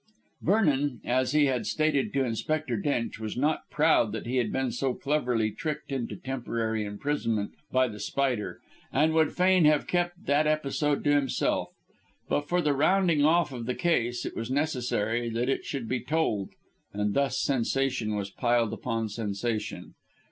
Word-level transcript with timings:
Vernon, 0.41 0.99
as 1.05 1.33
he 1.33 1.45
had 1.45 1.67
stated 1.67 2.11
to 2.11 2.23
Inspector 2.23 2.75
Drench, 2.77 3.19
was 3.19 3.37
not 3.37 3.69
proud 3.69 4.13
that 4.13 4.25
he 4.25 4.37
had 4.37 4.51
been 4.51 4.71
so 4.71 4.95
cleverly 4.95 5.51
tricked 5.51 5.91
into 5.91 6.15
temporary 6.15 6.83
imprisonment 6.83 7.51
by 7.71 7.87
The 7.87 7.99
Spider, 7.99 8.59
and 8.91 9.13
would 9.13 9.31
fain 9.31 9.65
have 9.65 9.85
kept 9.85 10.25
that 10.25 10.47
episode 10.47 11.03
to 11.03 11.13
himself. 11.13 11.69
But 12.27 12.49
for 12.49 12.63
the 12.63 12.73
rounding 12.73 13.23
off 13.23 13.53
of 13.53 13.67
the 13.67 13.75
case, 13.75 14.25
it 14.25 14.35
was 14.35 14.49
necessary 14.49 15.29
that 15.29 15.49
it 15.49 15.65
should 15.65 15.87
be 15.87 15.99
told, 15.99 16.49
and 16.91 17.13
thus 17.13 17.39
sensation 17.39 18.15
was 18.15 18.31
piled 18.31 18.73
upon 18.73 19.07
sensation. 19.07 19.93